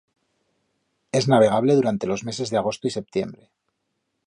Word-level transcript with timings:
Es 1.11 1.27
navegable 1.27 1.75
durante 1.75 2.07
los 2.07 2.23
meses 2.23 2.49
de 2.49 2.57
agosto 2.57 2.87
y 2.87 2.89
septiembre. 2.89 3.51